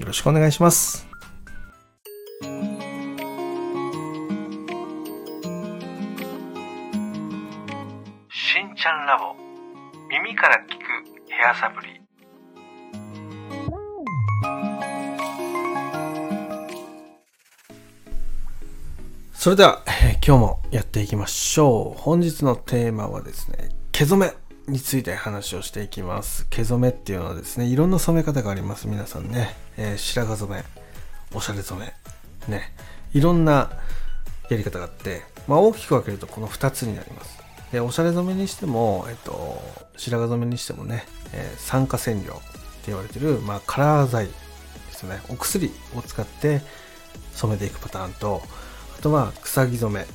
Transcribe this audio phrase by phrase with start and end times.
[0.00, 1.06] よろしくお願いします。
[8.30, 9.36] しんちゃんラボ
[10.08, 12.00] 耳から聞くヘアサプリ
[19.34, 22.00] それでは、えー、今日もやっていきましょう。
[22.00, 24.39] 本日のテーマはですね、毛染め。
[24.70, 26.46] について話をしていきます。
[26.48, 28.86] 毛染めっていうのはですね、いろんな染め方があります。
[28.86, 29.56] 皆さんね。
[29.76, 30.64] えー、白髪染め、
[31.34, 31.92] おしゃれ染
[32.48, 32.72] め、ね。
[33.12, 33.70] いろんな
[34.48, 37.38] やり方があって、まあ、大きく分けるとこの2つになります。
[37.72, 39.60] で、おしゃれ染めにしても、えっと、
[39.96, 42.40] 白髪染めにしてもね、えー、酸化染料って
[42.86, 44.32] 言われてる、まあ、カラー剤で
[44.92, 45.20] すね。
[45.28, 46.60] お薬を使って
[47.34, 48.40] 染めていくパターンと、
[48.98, 50.06] あとは草木染めっ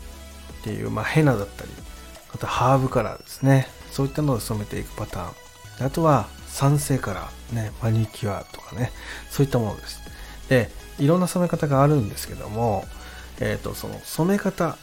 [0.63, 1.71] ていう、まあ、ヘナだったり、
[2.35, 3.67] あとハーブカラーですね。
[3.91, 5.85] そういったのを染めていくパターン。
[5.85, 8.91] あとは酸性カラー、ね、マニキュアとかね、
[9.29, 10.01] そういったものです。
[10.49, 10.69] で、
[10.99, 12.83] いろんな染め方があるんですけども、
[13.39, 14.77] えっ、ー、と、その染め方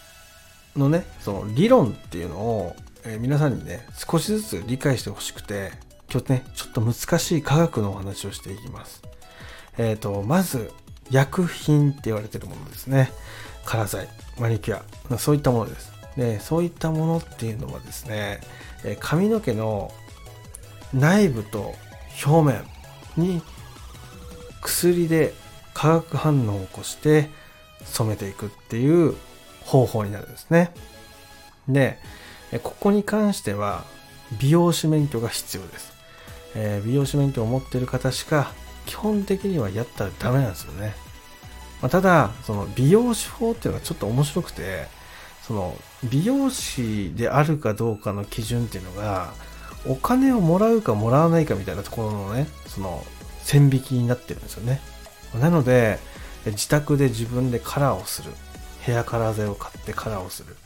[0.75, 5.73] のね、その理論っていうのを、えー、皆さんにね、少しずつ理解してほしくて、
[6.11, 9.03] 今日ね、ちょっと難しい科学のお話をしていきます。
[9.77, 10.73] えっ、ー、と、まず、
[11.11, 13.13] 薬品って言われてるものですね。
[13.67, 14.09] カラー剤、
[14.39, 14.81] マニキュ
[15.11, 15.92] ア、そういったものです。
[16.17, 18.41] で、そういったものっていうのはですね、
[19.01, 19.93] 髪の毛の
[20.93, 21.75] 内部と
[22.25, 22.65] 表面
[23.17, 23.43] に
[24.61, 25.33] 薬で
[25.75, 27.31] 化学反応を起こして
[27.85, 29.15] 染めていくっていう
[29.65, 30.73] 方法になるんですね。
[31.69, 31.99] で、
[32.63, 33.85] ここに関しては
[34.39, 35.93] 美容師免許が必要です。
[36.55, 38.53] えー、美容師免許を持ってる方しか
[38.85, 40.95] 基本的にはやったらダメなんですよね。
[41.81, 44.87] まあ、ただ、その美容師法っていうのはちょっと面白くて、
[45.47, 49.33] その美容師であるかどうかの基準っていうのが
[49.87, 53.05] お金をもらうかもらわないかみたいなところのねその
[53.43, 54.81] 線引きになってるんですよね。
[55.41, 55.99] なので
[56.47, 58.31] 自宅で自分でカラーをする。
[58.83, 60.57] ヘアカラー剤を買ってカラーをする。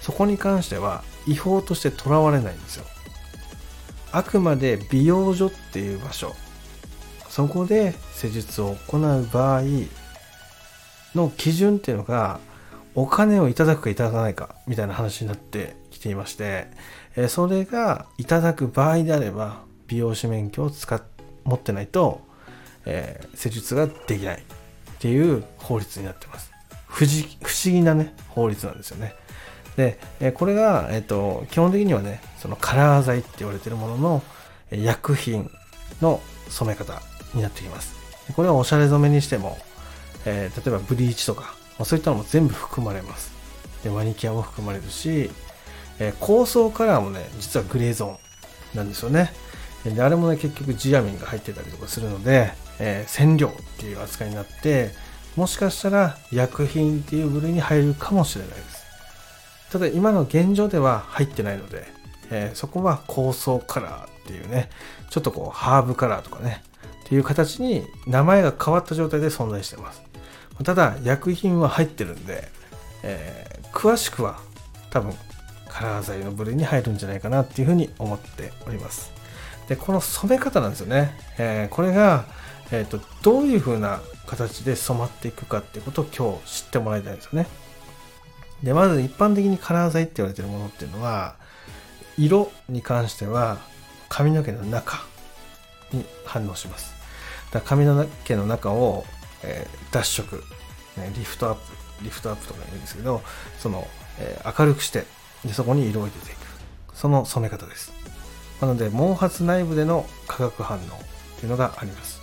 [0.00, 2.84] そこに関しては違法としてとらわれないんですよ。
[4.12, 6.34] あくまで美容所っていう場所。
[7.28, 9.62] そこで施術を行う場合
[11.14, 12.40] の基準っていうのが
[12.94, 16.68] お金をいただくかいただかないかみたいな話になってきていまして、
[17.16, 21.02] えそれがいただく場合であれば美容師免許を使っ
[21.44, 22.20] 持ってないと、
[22.84, 24.42] えー、施術ができないっ
[24.98, 26.52] ていう法律になってます。
[26.86, 29.14] 不思不思議なね法律なんですよね。
[29.76, 34.22] で、えこれが、えっ、ー、と基本的にはねそのカラー剤って言われてるものの
[34.70, 35.50] 薬品
[36.00, 37.00] の染め方
[37.34, 37.94] になってきます。
[38.34, 39.58] これはおしゃれ染めにしても、
[40.26, 43.32] えー、例えばブリーチとかまあ、そういったのも全部含まれます。
[43.82, 45.30] で、マニキュアも含まれるし、
[45.98, 48.12] えー、構想カラーもね、実はグレーゾー
[48.74, 49.32] ンなんですよね。
[49.84, 54.92] で、あれもね、結局ジアミンが入ってたりとかするので、えー、染料っていう扱いになって、
[55.34, 58.84] もしかしたら薬品っていう部類に入るかもしれないです。
[59.72, 61.84] ただ今の現状では入ってないので、
[62.30, 64.70] えー、そこは構想カラーっていうね、
[65.10, 66.62] ちょっとこうハーブカラーとかね、
[67.04, 70.11] っていう形に名前が変わった状態で存在してます。
[70.64, 72.48] ただ薬品は入ってるんで、
[73.02, 74.38] えー、詳しくは
[74.90, 75.14] 多分
[75.68, 79.10] カラー剤の部類に入るんじゃないかなっていうふうに思っております。
[79.68, 82.26] でこの染め方なんですよね、えー、これが、
[82.72, 87.46] えーと、どういうふうな形で染まっていくかっていうことを今日知ってもらいたいんですよね。
[88.62, 91.36] でまず一般的にカラー剤って言われてるものっていうのは
[92.18, 93.58] 色に関しては
[94.08, 95.04] 髪の毛の中
[95.92, 96.94] に反応します。
[97.50, 99.04] だ髪の毛の中を
[99.44, 100.36] えー、脱色、
[100.96, 101.60] ね、リフトアップ、
[102.02, 103.22] リフトアップとか言うんですけど、
[103.58, 103.86] その、
[104.18, 105.04] えー、明るくして、
[105.44, 106.38] でそこに色を入れていく。
[106.94, 107.92] その染め方です。
[108.60, 110.84] なので、毛髪内部での化学反応っ
[111.38, 112.20] ていうのがあります。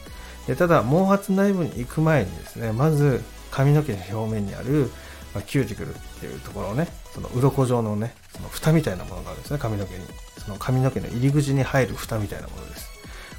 [0.48, 3.22] でただ、毛髪内部に行く前にですね、まず
[3.52, 4.90] 髪の毛の表面にある、
[5.34, 10.06] まあ、キューティクルっていうところをね、その鱗状のね、その蓋みたいなものがあるんですね、髪の毛に。
[10.38, 12.90] その髪の毛の入り口に入る蓋みたいなものです。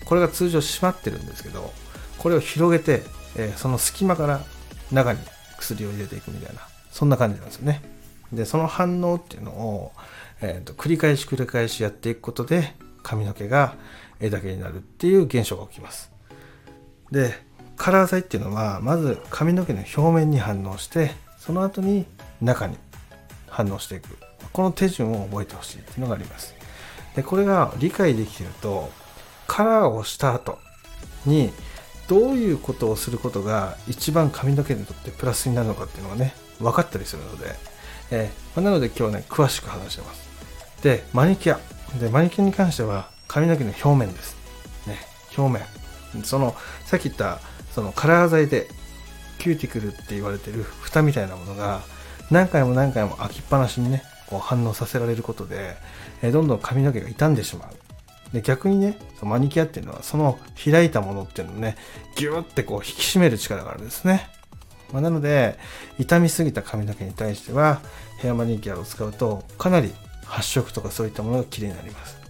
[0.04, 1.72] これが通常閉まってるんですけど、
[2.18, 3.02] これを広げて
[3.36, 4.40] えー、その隙間から
[4.92, 5.20] 中に
[5.58, 7.82] 薬を入れていくみたいなそんな感じなんですよね。
[8.32, 9.92] でその反応っていうのを、
[10.40, 13.74] えーと、繰り返し繰り返しやっていくことで髪の毛が
[14.20, 16.10] 枝毛になるっていう現象が起きます。
[17.10, 17.34] で
[17.76, 22.06] カラー剤っていうのはまず髪の毛の表面に反応してその後に
[22.40, 22.76] 中に
[23.48, 24.16] 反応していく。
[24.52, 26.54] この手順を覚えてほしいっていうのがあります。
[27.14, 28.90] でこれが理解できてると
[29.46, 30.58] カラーをした後
[31.26, 31.52] に
[32.10, 37.54] どういうことをすることが一番髪の毛にとってプラスになるのかっていうのがね分かったりするので、
[38.10, 40.82] えー、なので今日ね詳しく話してます。
[40.82, 41.98] でマニキュア。
[42.00, 44.36] でマニキュアに関しては髪の毛の表面です。
[44.88, 44.98] ね
[45.38, 45.52] 表
[46.12, 46.24] 面。
[46.24, 47.38] そのさっき言った
[47.70, 48.66] そのカラー剤で
[49.38, 51.82] キューティクルって言われてる蓋みたいなものが
[52.28, 55.76] 何回も何回も開きっぱなしにねこう反応させられることで、
[56.22, 57.79] えどんどん髪の毛が傷んでしまう。
[58.32, 61.76] で逆にねマニキュアっていうのはその開いたものっていうのをね
[62.16, 64.28] ギューってこう引き締める力があるんですね、
[64.92, 65.58] まあ、なので
[65.98, 67.80] 傷みすぎた髪の毛に対しては
[68.18, 69.92] ヘアマニキュアを使うとかなり
[70.24, 72.20] 発色とかそういったものが綺麗になります。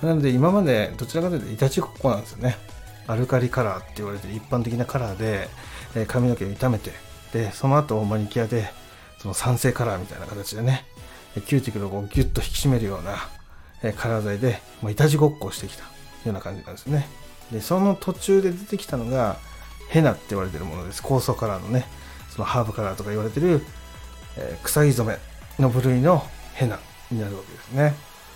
[0.00, 2.56] なので今までどちらかというといたちごっこなんですよね。
[3.06, 5.48] アルカリカラーって言われてる一般的なカラーで
[6.06, 6.92] 髪の毛を傷めて
[7.32, 8.70] でその後マニキュアで
[9.18, 10.84] その酸性カラーみたいな形でね
[11.46, 13.16] キューティクルをギュッと引き締めるような
[13.90, 15.88] カラー剤で、まあ、いたちごっこをしてきたよ
[16.26, 17.08] うな感じなんですね。
[17.50, 19.38] でその途中で出てきたのが
[19.88, 21.02] ヘナって言われてるものです。
[21.02, 21.86] 酵素カラーのね
[22.30, 23.62] そのハーブカラーとか言われてる、
[24.36, 25.18] えー、草木染
[25.58, 26.22] めの部類の
[26.54, 26.78] ヘナ
[27.10, 27.94] になるわけですね。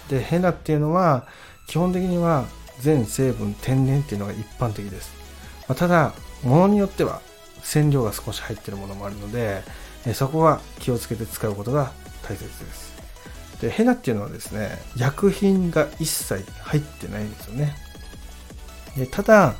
[0.08, 1.26] でヘナっていうのは
[1.66, 2.46] 基本的には
[2.80, 5.12] 全成分天然っていうのが一般的です、
[5.66, 7.22] まあ、ただものによっては
[7.62, 9.62] 染料が少し入ってるものもあるので
[10.14, 11.92] そこは気をつけて使うことが
[12.22, 12.95] 大切です。
[13.60, 17.74] でヘナっていうのはですね薬品が一切入ってないんですよね。
[18.96, 19.54] でただ、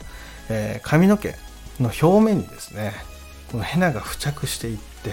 [0.49, 1.35] えー、髪の毛
[1.81, 2.93] の表面にですね
[3.51, 5.13] このヘナが付着していって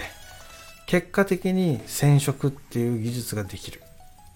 [0.86, 3.82] 結果的に染色っていう技術ができる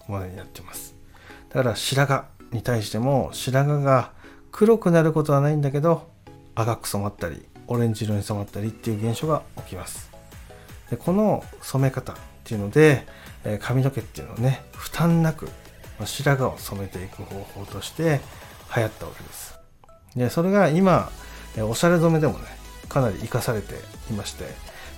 [0.06, 0.94] ものになってます。
[1.50, 4.12] だから白髪に対しても白髪が
[4.50, 6.10] 黒くなることはないんだけど
[6.54, 10.10] 赤く染まったりオレンジ色に染まったりっていう現象が起きます。
[10.90, 12.16] でこの染め方
[12.48, 13.04] っていうので、
[13.44, 15.50] え髪の毛っていうのをね負担なく
[16.02, 18.20] 白髪を染めていく方法として
[18.74, 19.58] 流行ったわけです。
[20.16, 21.10] でそれが今
[21.60, 22.46] おしゃれ染めでもね
[22.88, 23.74] かなり活かされて
[24.10, 24.46] いまして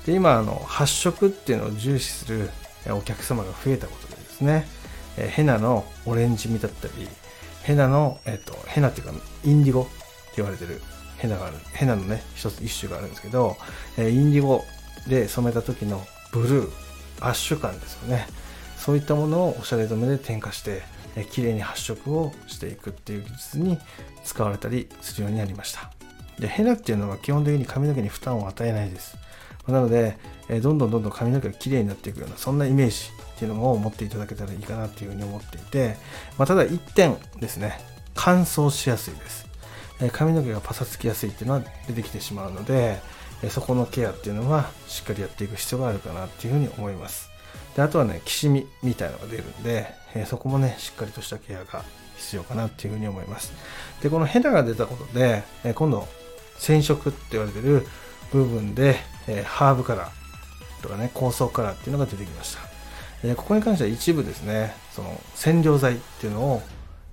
[0.06, 2.50] で今あの発色っていうのを重視する
[2.88, 4.66] お客様が増えたことでですね
[5.16, 7.08] ヘナのオレンジ味だったり
[7.64, 9.12] ヘナの、えっと、ヘナっていうか
[9.44, 9.90] インディゴって
[10.36, 10.80] 言われてる
[11.18, 13.56] ヘナがあるヘナのね一つ一種があるんですけど、
[13.98, 14.62] えインディゴ
[15.06, 16.02] で染めた時の
[16.32, 16.89] ブルー
[17.28, 18.26] ッシュ感ですよね。
[18.76, 20.82] そういったものをおしゃれ染めで添加して
[21.16, 23.78] え綺麗に発色をしていくっていう技術に
[24.24, 25.90] 使われたりするようになりました。
[26.38, 29.16] でヘナっていうのは基本的に髪の毛に負担を与えないです。
[29.66, 30.16] なので、
[30.62, 35.96] どんどんどんどん髪の毛が綺麗になっていくようなそんなイメージっていうのを持っていただけたらいいかなっていうふうに思っていて、
[36.38, 37.78] まあ、ただ1点ですね。
[38.14, 39.46] 乾燥しやすいです、
[40.12, 43.00] 髪の毛がパサつきやすいっていうのは出てきてしまうので、
[43.48, 47.30] そこのケアっていうのはしっかりやっていく必要があるかなっていうふうに思います。
[47.74, 51.84] であとはね、きしみみたいなのが出るんで、えそこもね、しっかりとしたケアが
[52.16, 53.52] 必要かなっていうふうに思います。
[54.02, 56.06] で、このヘナが出たことで、え今度、
[56.58, 57.86] 染色って言われてる
[58.32, 58.96] 部分で、
[59.26, 62.60] えハーブカラーとかね、香草カラーっていうのが出てきました。
[63.22, 66.62] えここに関しては一部ですね、その染料剤っていうのを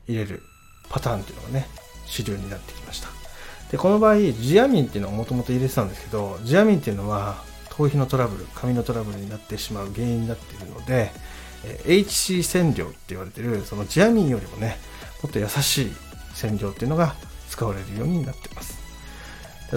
[0.07, 0.41] 入れる
[0.89, 1.67] パターンっていうのがね、
[2.05, 3.16] 主流になってきました。
[3.71, 11.11] でこの場合ジアミンっていうのをもともと入れてたんですけどジアミンっていうのは頭皮のトラブル髪のトラブルになってしまう原因になっているので、
[11.85, 14.77] HC 染料って言われてるそのジアミンよりもね
[15.21, 15.91] もっと優しい
[16.33, 17.15] 染料っていうのが
[17.49, 18.77] 使われるようになってます。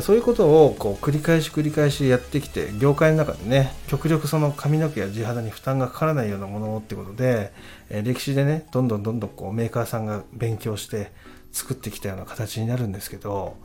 [0.03, 7.53] そういうことをこう繰り返し繰り返しやってきて業界の中でね極力その髪の毛や地肌に負担がかからないようなものをってことで、
[7.89, 11.11] え歴史でねどんどんどんどんこうメーカーさんが勉強して
[11.51, 13.57] 作ってきたような形になるんですけど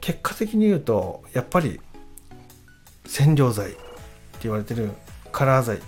[0.00, 1.80] 結果的に言うとやっぱり
[3.06, 3.78] 染料剤って
[4.44, 4.90] 言われてる
[5.32, 5.80] カラー剤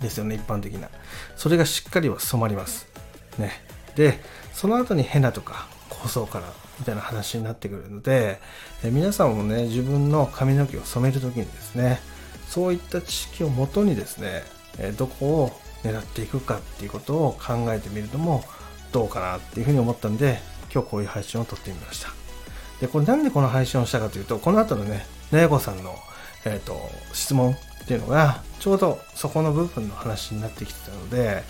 [0.00, 0.88] ですよね一般的な。
[1.36, 2.86] それがしっかりは染まります。
[3.38, 3.52] ね。
[3.96, 4.18] で
[4.54, 5.68] その後にヘナとか
[6.02, 8.40] 香草カラーみたいな話になってくるので
[8.82, 12.00] え皆さんもね自分の髪の毛を染める時にですね
[12.48, 14.42] そういった知識をもとにですね
[14.96, 18.44] どこを狙っていくかっていうことを考えてみるのも
[18.92, 20.38] どうかなっていうふうに思ったんで
[20.72, 22.19] 今日こういう配信を撮ってみました。
[22.80, 25.94] で、これなんでこの配信をしたかというと、この後のね、ねやこさんの、
[26.44, 26.80] えっ、ー、と、
[27.12, 31.42] 質問っていうのが、ちょうどそこの部分の話になってきてたので、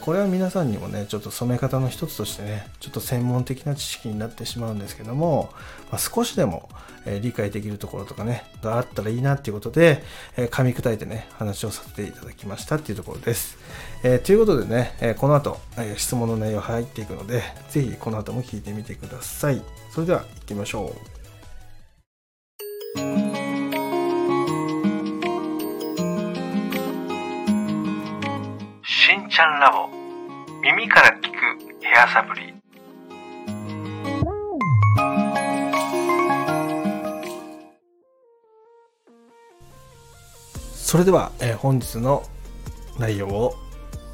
[0.00, 5.50] これは皆さんにもね、ちょっと染め方の一つとしてね、ちょっと専門的な知識になってしまうんですけども、
[5.90, 6.68] まあ、少しでも、
[7.06, 10.02] え理解できるところとかね、があったらいいなっていうことで、
[10.36, 13.58] え噛み砕いてね、話をさせていただきましたっていうところです。
[14.02, 19.62] えー、ということでね、えこの後、え質問の内容入っていくので、ぜひこの後も聞いてみてください。
[19.90, 21.13] それでは行きましょう。
[29.34, 29.88] ちゃんラボ。
[30.62, 32.54] 耳から聞くヘアサプリ。
[40.72, 42.22] それでは、えー本日の
[43.00, 43.54] 内容を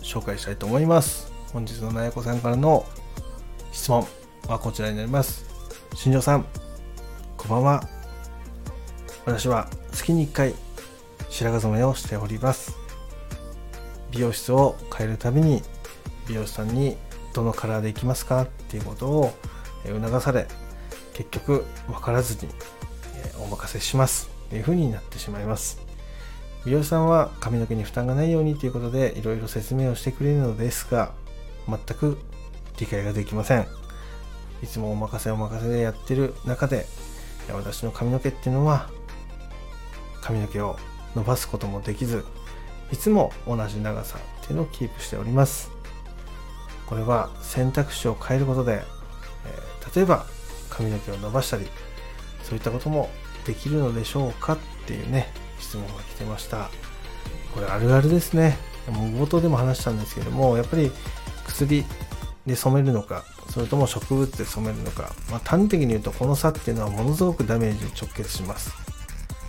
[0.01, 1.31] 紹介したいと思います。
[1.53, 2.87] 本日のなやこさんからの
[3.73, 4.07] 質問
[4.49, 5.45] はこちらになります。
[5.97, 6.47] 新庄さん
[7.37, 7.83] こんばんは。
[9.27, 10.55] 私は月に1回
[11.29, 12.80] 白髪染めをしております。
[14.13, 15.63] 美容室を変えるたびに
[16.29, 16.97] 美容師さんに
[17.35, 19.33] どのカラーでいきますかっていうことを
[19.85, 20.47] 促され
[21.15, 22.53] 結局分からずに
[23.39, 24.31] お任せします。
[24.47, 25.81] っていう風になってしまいます。
[26.67, 31.13] 美容師さんは髪の毛に負担がないようにということでいろいろ説明をしてくれるのですが
[31.69, 32.19] 全く
[32.79, 33.67] 理解ができません。
[34.63, 36.87] いつもお任せお任せでやってる中で
[37.51, 38.91] 私の髪の毛っていうのは
[40.21, 40.77] 髪の毛を
[41.15, 42.25] 伸ばすこともできず
[42.93, 45.71] いつも同じ長さっていうのをキープしております。
[46.87, 48.83] これは選択肢を変えることで、
[49.47, 50.25] えー例えば
[50.69, 51.67] 髪の毛を伸ばしたり
[52.45, 53.11] そういったことも
[53.45, 55.29] できるのでしょうかっていうね
[55.59, 56.71] 質問が来てました。
[57.55, 58.57] これあるあるですね。
[58.89, 60.91] もう冒頭でも話したんですけどもやっぱり
[61.47, 61.85] 薬
[62.47, 68.73] で染めるのかそれとも植物で染めるのか、まあ、端的に言うとこの差っていうのはものすごくダメージに直結します。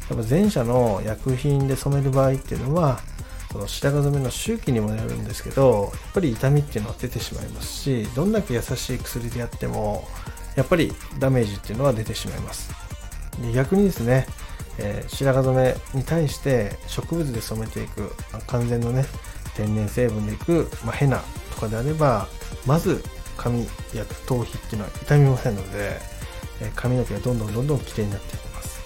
[0.10, 3.00] やっぱ前者の薬品で染める場合っていうのは
[3.52, 10.08] その白髪染めの周期にもよるんですけどやっぱり痛みっていうのは出てしまいますしどんだけ優しい薬でやっても
[10.56, 12.72] やっぱりダメージっていうのは出てしまいます。
[13.42, 14.28] で逆にですね、
[14.78, 18.12] えー白髪染めに対して植物で染めていく、
[18.48, 19.06] 完全のね
[19.56, 22.28] 天然成分でいく、まあ、ヘナとかであれば
[22.66, 23.04] まず
[23.38, 23.62] 髪
[23.94, 26.00] や頭皮っていうのは傷みませんので、
[26.62, 28.82] え髪の毛がどんどんどんどん綺麗になっていきます。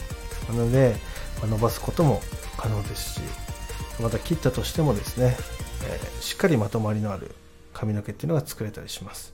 [0.50, 0.96] なので、
[1.40, 2.22] まあ伸ばすことも
[2.58, 3.22] 可能ですし
[4.02, 5.38] また切ったとしてもですね、
[5.88, 7.36] えーしっかりまとまりのある
[7.72, 9.34] 髪の毛っていうのが作れたりします。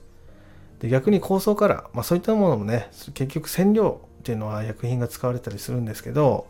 [0.80, 6.46] で逆に構想カラー、まあ、そういったものもね結局染料っていうのは薬品が使われたりするんですけど、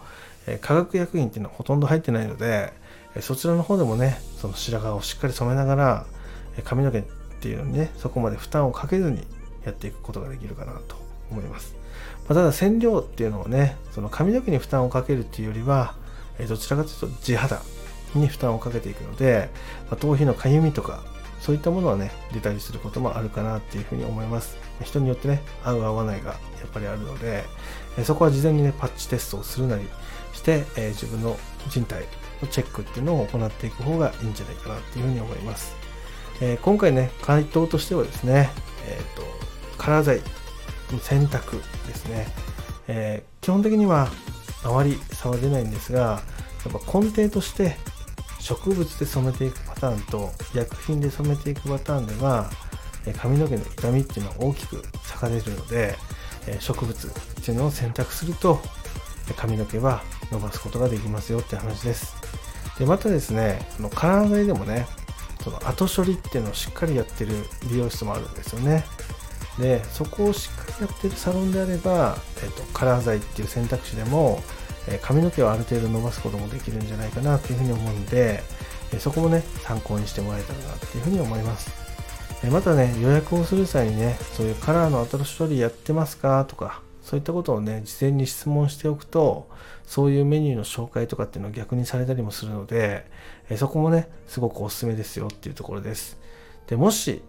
[0.46, 2.72] えー化学薬品っていうのはほとんど入ってないので、
[3.14, 6.06] えーそちらの方でもねその白髪をしっかり染めながら、
[6.56, 7.02] え髪の毛っ
[7.40, 9.26] ていうのにねそこまで負担をかけずに
[9.64, 10.96] やっていくことができるかなと
[11.30, 11.74] 思います、
[12.28, 15.94] まあ、ただ染料っていうのをねその髪の毛に負担をかけるっていうよりは、
[16.38, 17.60] えどちらかというと地肌
[18.14, 19.50] に負担をかけていくので、
[19.90, 21.02] まあ頭皮のかゆみとか
[21.40, 24.56] そういったものはね出たりすることもあるかなっていうふうに思います。
[24.82, 27.44] 人によってね合う合わないがやっぱりあるので
[28.04, 29.88] そこは事前にねパッチテストをするなり
[30.32, 31.36] して、えー自分の
[31.68, 32.04] 人体
[32.40, 35.76] のチェックっていうのを行っていく方がいいんじゃないかなっていうふうに思います、
[36.40, 38.50] えー今回ね回答としてはですね
[38.86, 39.22] えっ、と
[39.78, 40.20] カラー剤
[40.92, 42.26] の選択ですね、
[42.88, 44.08] え基本的には
[44.64, 46.22] あまり差は出ないんですが
[46.64, 47.76] やっぱ根底として
[48.42, 52.50] 植物で染めていくパターンと薬品で染めていくパターンでは
[53.16, 55.96] 髪の毛の痛みっていうのは大きく差が出るので
[56.58, 57.10] 植物っ
[57.44, 58.60] ていうのを選択すると
[59.36, 62.16] 髪の毛は伸ばすことができますよって話です。
[62.78, 64.86] でまたですねこのカラー剤でもね
[65.44, 67.34] その後処理っていうのをしっかりやってる
[67.70, 68.84] 美容室もあるんですよね。
[69.58, 74.42] でそこをしっかりやってるサロンであれば、えー、とカラー剤っていう選択肢でも、
[74.88, 78.42] え髪の毛をある程度伸ばすこともできるんじゃないかなというふうに思うんで、
[78.92, 81.70] えそこもね参考にしてもらえたらなっていうふうに思います。
[82.44, 89.48] えまたね予約をする際にねそういうカラーの後処理やってますかとかそういったことをね事前に質問しておくと
[89.86, 93.06] そういうメニューの紹介とかっていうのを逆にされたりもするので
[93.48, 96.18] えそこもねすごくおすすめですよっていうところです。
[96.66, 97.22] でもし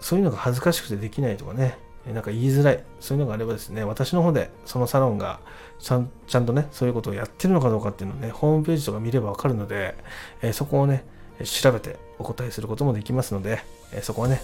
[0.00, 1.78] そういうのが恥ずかしくてできないとかね
[2.12, 2.84] なんか言いづらい。
[3.00, 5.40] そういうのがあればですね私の方でそのサロンが
[5.78, 9.96] ちゃんちゃんとねそういうことをやってるのかどうかっていうのをねホームページとか見ればわかるので
[10.42, 11.04] えそこをね
[11.44, 13.60] 調べてお答えすることもできますので
[13.92, 14.40] えそこはね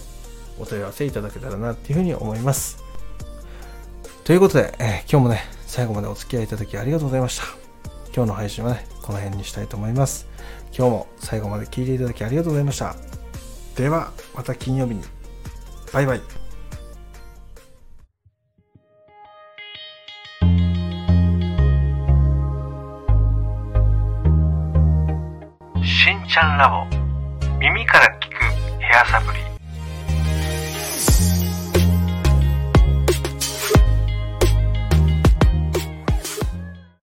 [0.59, 2.83] お問い合わせいただけたらなっていうふうに思います。
[4.23, 7.43] ということで、え今日もね最後までお付き合いいただきありがとうございました。
[8.15, 10.27] 今日の配信はねこの辺にしたいと思います。
[10.75, 12.95] 今日も最後まで聞いていただきありがとうございました。
[13.75, 15.03] ではまた金曜日に。
[15.91, 16.44] バイバイ。
[26.45, 27.04] しん